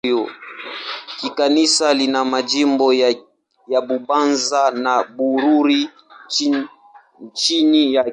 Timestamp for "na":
4.83-4.93